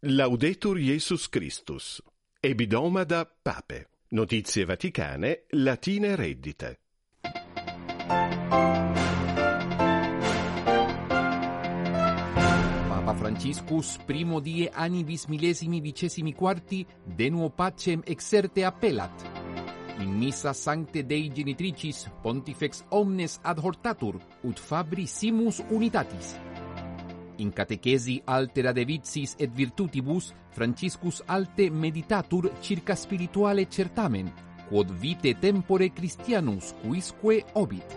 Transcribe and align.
Laudetur 0.00 0.78
Jesus 0.78 1.28
Christus. 1.28 2.00
Ebidomada 2.40 3.24
Pape. 3.24 3.88
Notizie 4.10 4.64
Vaticane, 4.64 5.42
Latine 5.50 6.14
reddite. 6.14 6.78
Papa 12.88 13.14
Franciscus, 13.14 13.98
primo 14.06 14.38
die 14.38 14.70
anibis 14.72 15.26
millesimi 15.26 15.80
vicesimi 15.80 16.32
quarti, 16.32 16.86
de 17.04 17.28
nuo 17.28 17.50
pacem 17.50 18.02
exerte 18.06 18.64
appellat. 18.64 19.26
In 19.98 20.16
missa 20.16 20.52
sancte 20.52 21.04
Dei 21.04 21.28
genitricis, 21.34 22.08
pontifex 22.22 22.84
omnes 22.90 23.40
adhortatur, 23.42 24.20
ut 24.46 24.60
fabri 24.60 25.08
simus 25.08 25.58
unitatis. 25.70 26.36
In 27.38 27.52
catechesi 27.52 28.20
altera 28.24 28.72
de 28.72 28.84
vicis 28.84 29.34
et 29.38 29.50
virtutibus 29.54 30.32
Franciscus 30.50 31.22
alte 31.26 31.70
meditatur 31.70 32.50
circa 32.60 32.96
spirituale 32.96 33.68
certamen, 33.70 34.32
quod 34.68 34.90
vite 34.90 35.36
tempore 35.38 35.92
Christianus 35.92 36.74
quisque 36.82 37.44
obit. 37.54 37.96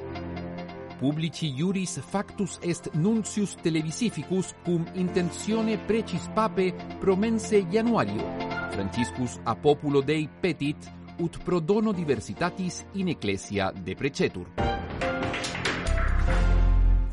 Publici 0.99 1.49
iuris 1.57 1.97
factus 1.99 2.59
est 2.61 2.91
nuncius 2.93 3.55
televisificus 3.63 4.53
cum 4.63 4.85
intentione 4.93 5.79
precis 5.87 6.29
pape 6.35 6.75
promense 6.99 7.65
Januario. 7.71 8.21
Franciscus 8.69 9.39
a 9.43 9.55
populo 9.55 10.01
Dei 10.01 10.29
petit 10.39 10.91
ut 11.17 11.41
pro 11.43 11.59
dono 11.59 11.91
diversitatis 11.91 12.85
in 12.93 13.07
ecclesia 13.07 13.71
deprecetur. 13.71 14.70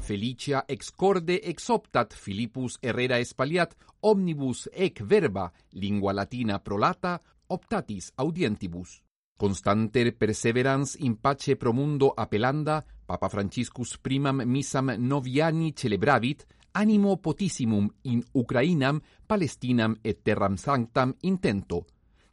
Felicia 0.09 0.65
ex 0.67 0.91
corde 0.91 1.35
ex 1.35 1.49
exoptat 1.51 2.15
Philippus 2.15 2.79
Herrera 2.81 3.19
Espaliat 3.19 3.75
omnibus 4.01 4.71
ec 4.73 5.03
verba 5.05 5.53
lingua 5.73 6.15
latina 6.15 6.59
prolata 6.61 7.21
optatis 7.49 8.13
audientibus. 8.17 9.03
Constanter 9.37 10.17
perseverans 10.17 10.95
in 11.01 11.19
pace 11.21 11.57
pro 11.57 11.75
mundo 11.75 12.15
appellanda, 12.17 12.83
Papa 13.05 13.29
Franciscus 13.29 13.99
primam 13.99 14.41
missam 14.47 14.95
noviani 14.97 15.75
celebravit, 15.75 16.47
animo 16.73 17.19
potissimum 17.19 17.91
in 18.05 18.25
Ucrainam, 18.33 19.03
Palestinam 19.27 19.99
et 20.03 20.23
terram 20.25 20.57
sanctam 20.57 21.15
intento. 21.21 21.85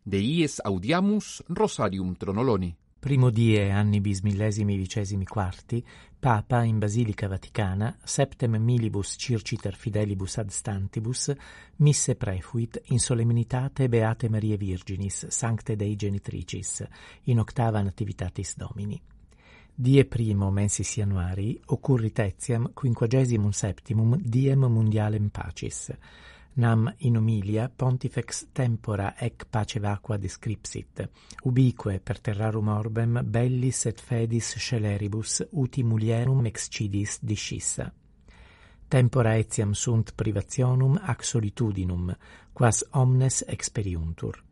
Deies 0.02 0.62
audiamus 0.64 1.44
Rosarium 1.50 2.16
Tronoloni 2.16 2.85
primo 3.06 3.30
die 3.30 3.70
anni 3.70 4.02
bis 4.02 4.22
millesimi 4.22 4.78
vicesimi 4.78 5.26
quarti, 5.26 5.86
Papa 6.18 6.64
in 6.64 6.80
Basilica 6.80 7.28
Vaticana, 7.28 7.96
septem 8.04 8.60
milibus 8.60 9.16
circiter 9.16 9.76
fidelibus 9.76 10.40
ad 10.40 10.50
stantibus, 10.50 11.32
misse 11.76 12.16
prefuit 12.16 12.82
in 12.86 12.98
solemnitate 12.98 13.90
Beate 13.90 14.28
Marie 14.28 14.58
Virginis, 14.58 15.28
Sancte 15.28 15.76
Dei 15.76 15.96
Genitricis, 15.96 16.84
in 17.26 17.38
octava 17.38 17.80
nativitatis 17.84 18.56
Domini. 18.58 19.00
Die 19.76 20.04
primo 20.06 20.50
mensis 20.50 20.96
januari 20.96 21.62
occurrit 21.68 22.18
etiam 22.18 22.72
quinquagesimum 22.74 23.52
septimum 23.52 24.18
diem 24.20 24.66
mundialem 24.66 25.30
pacis, 25.30 25.92
nam 26.56 26.94
in 26.98 27.18
humilia 27.18 27.70
pontifex 27.76 28.48
tempora 28.54 29.14
ec 29.20 29.46
pace 29.50 29.80
vacua 29.80 30.18
descripsit, 30.18 31.10
ubique 31.44 32.00
per 32.00 32.20
terrarum 32.22 32.68
orbem 32.68 33.20
bellis 33.24 33.86
et 33.86 34.00
fedis 34.00 34.56
celeribus 34.58 35.42
uti 35.52 35.84
mulierum 35.84 36.46
excidis 36.46 37.20
discissa. 37.22 37.92
Tempora 38.88 39.36
etiam 39.36 39.74
sunt 39.74 40.14
privationum 40.16 40.98
ac 41.02 41.24
solitudinum, 41.24 42.14
quas 42.54 42.86
omnes 42.92 43.44
experiuntur. 43.48 44.44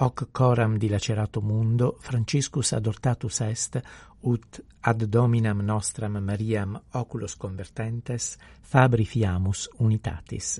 Hoc 0.00 0.28
coram 0.30 0.76
dilacerato 0.78 1.40
mundo 1.40 1.96
Franciscus 2.00 2.72
adortatus 2.72 3.40
est, 3.40 3.80
ut 4.20 4.60
ad 4.80 5.04
dominam 5.06 5.64
nostram 5.64 6.18
Mariam 6.22 6.78
oculos 6.92 7.36
convertentes, 7.36 8.36
fabri 8.60 9.04
fiamus 9.04 9.68
unitatis 9.78 10.58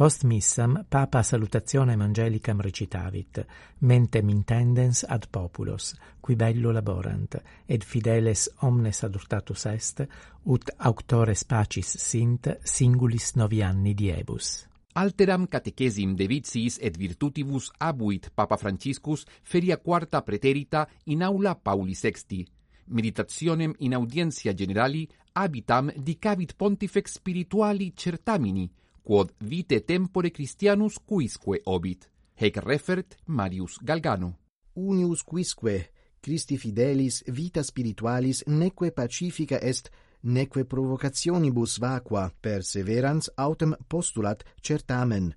Post 0.00 0.22
missam 0.24 0.86
papa 0.88 1.20
salutazione 1.22 1.92
evangelicam 1.92 2.62
recitavit, 2.64 3.46
mentem 3.80 4.30
intendens 4.30 5.02
ad 5.06 5.26
populos, 5.28 5.90
qui 6.18 6.36
bello 6.36 6.72
laborant, 6.72 7.36
ed 7.66 7.84
fideles 7.84 8.46
omnes 8.64 9.02
adurtatus 9.04 9.66
est, 9.66 10.00
ut 10.44 10.72
auctores 10.78 11.44
pacis 11.44 11.92
sint 12.00 12.48
singulis 12.62 13.34
novi 13.34 13.60
anni 13.60 13.92
diebus. 13.92 14.64
Alteram 14.94 15.44
catechesim 15.46 16.16
de 16.16 16.30
vitiis 16.32 16.80
et 16.80 16.96
virtutibus 16.96 17.68
abuit 17.76 18.32
Papa 18.34 18.56
Franciscus 18.56 19.26
feria 19.42 19.76
quarta 19.76 20.22
preterita 20.22 20.88
in 21.12 21.22
aula 21.22 21.54
Pauli 21.54 21.92
VI. 21.92 22.46
Meditationem 22.86 23.76
in 23.80 23.92
audientia 23.92 24.54
generali 24.54 25.06
habitam 25.34 25.92
dicavit 25.94 26.56
pontifex 26.56 27.20
spirituali 27.20 27.92
certamini, 27.94 28.70
quod 29.02 29.32
vite 29.38 29.80
tempore 29.84 30.30
Christianus 30.30 30.98
quisque 31.04 31.60
obit, 31.64 32.08
hec 32.34 32.56
refert 32.62 33.16
Marius 33.26 33.78
Galgano. 33.82 34.36
Unius 34.74 35.22
quisque 35.22 35.90
Christi 36.20 36.58
fidelis 36.58 37.22
vita 37.26 37.62
spiritualis 37.62 38.44
neque 38.46 38.92
pacifica 38.92 39.58
est, 39.58 39.90
neque 40.22 40.64
provocationibus 40.64 41.78
vacua 41.80 42.30
perseverans 42.40 43.30
autem 43.36 43.74
postulat 43.88 44.44
certamen. 44.62 45.34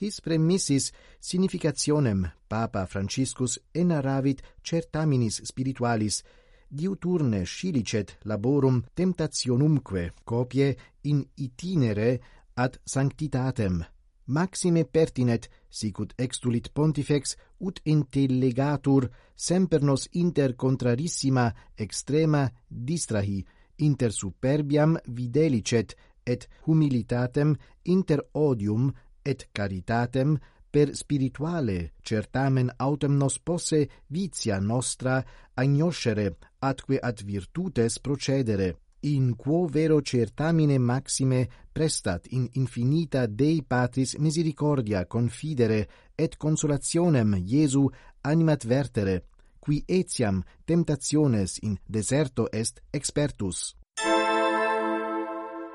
His 0.00 0.20
premissis 0.20 0.92
significationem 1.20 2.24
Papa 2.48 2.86
Franciscus 2.86 3.60
enaravit 3.72 4.42
certaminis 4.62 5.42
spiritualis, 5.44 6.24
diuturne 6.68 7.44
scilicet 7.46 8.16
laborum 8.24 8.82
temptationumque, 8.94 10.12
copie 10.24 10.76
in 11.02 11.22
itinere 11.36 12.20
ad 12.54 12.78
sanctitatem 12.84 13.84
maxime 14.26 14.84
pertinet 14.84 15.48
sicut 15.68 16.14
extulit 16.16 16.70
pontifex 16.72 17.36
ut 17.58 17.80
intellegatur 17.84 19.10
semper 19.34 19.82
nos 19.82 20.08
inter 20.12 20.54
contrarissima 20.54 21.52
extrema 21.76 22.50
distrahi 22.68 23.44
inter 23.76 24.12
superbiam 24.12 24.96
videlicet 25.06 25.96
et 26.24 26.48
humilitatem 26.66 27.54
inter 27.82 28.20
odium 28.32 28.92
et 29.22 29.48
caritatem 29.52 30.38
per 30.70 30.94
spirituale 30.96 31.92
certamen 32.02 32.70
autem 32.78 33.16
nos 33.16 33.38
posse 33.38 33.88
vitia 34.08 34.58
nostra 34.60 35.22
agnoscere 35.54 36.36
atque 36.58 36.98
ad 36.98 37.22
virtutes 37.22 38.00
procedere 38.00 38.83
in 39.04 39.36
quo 39.36 39.66
vero 39.66 40.00
certamine 40.00 40.78
maxime 40.78 41.48
prestat 41.72 42.26
in 42.30 42.48
infinita 42.52 43.26
Dei 43.26 43.62
Patris 43.62 44.14
misericordia 44.16 45.06
confidere 45.06 45.88
et 46.14 46.36
consolationem 46.36 47.34
Iesu 47.34 47.86
animat 48.22 48.64
vertere, 48.64 49.26
qui 49.58 49.82
etiam 49.86 50.42
temptationes 50.64 51.58
in 51.62 51.76
deserto 51.84 52.50
est 52.50 52.80
expertus. 52.90 53.76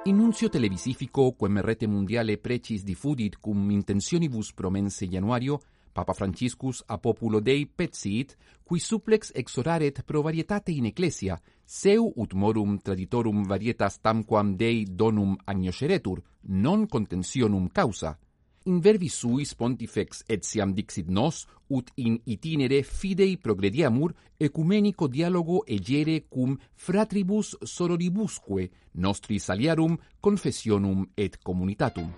Innunzio 0.06 0.50
televisifico 0.50 1.36
quem 1.36 1.60
rete 1.62 1.86
mondiale 1.86 2.38
precis 2.38 2.84
diffudit 2.84 3.38
cum 3.40 3.70
intentionibus 3.70 4.54
promense 4.54 5.06
Januario 5.06 5.60
Papa 5.94 6.14
Franciscus 6.14 6.84
a 6.88 6.98
populo 6.98 7.40
Dei 7.40 7.66
petsit, 7.66 8.36
qui 8.64 8.80
suplex 8.80 9.32
exoraret 9.36 10.04
pro 10.04 10.22
varietate 10.22 10.72
in 10.72 10.86
ecclesia, 10.86 11.40
seu 11.66 12.12
ut 12.16 12.34
morum 12.34 12.78
traditorum 12.80 13.44
varietas 13.48 14.00
tamquam 14.02 14.56
Dei 14.56 14.86
donum 14.86 15.36
agnosceretur, 15.46 16.24
non 16.48 16.88
contentionum 16.88 17.70
causa. 17.70 18.18
In 18.66 18.82
verbi 18.82 19.08
suis 19.10 19.56
pontifex 19.56 20.24
etiam 20.28 20.74
dixit 20.76 21.08
nos, 21.10 21.46
ut 21.70 21.92
in 21.96 22.18
itinere 22.26 22.82
fidei 22.84 23.38
progrediamur 23.38 24.14
ecumenico 24.38 25.08
dialogo 25.08 25.64
egere 25.66 26.26
cum 26.28 26.58
fratribus 26.76 27.56
sororibusque 27.64 28.70
nostris 28.94 29.50
aliarum 29.50 29.98
confessionum 30.20 31.08
et 31.16 31.40
communitatum. 31.42 32.14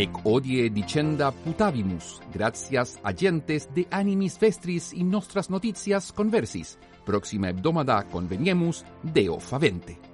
Ec 0.00 0.22
odie 0.24 0.70
dicenda 0.72 1.30
putavimus, 1.30 2.22
gratias 2.32 2.98
agentes 3.04 3.68
de 3.74 3.84
animis 3.90 4.38
vestris 4.40 4.94
in 4.94 5.10
nostras 5.10 5.50
notitias 5.50 6.10
conversis. 6.12 6.78
Proxima 7.04 7.50
hebdomada 7.50 8.02
conveniemus, 8.04 8.84
Deo 9.02 9.38
favente. 9.38 10.09